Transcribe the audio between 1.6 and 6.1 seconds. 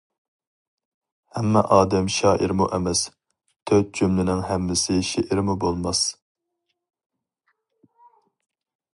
ئادەم شائىرمۇ ئەمەس، تۆت جۈملىنىڭ ھەممىسى شېئىرمۇ بولماس.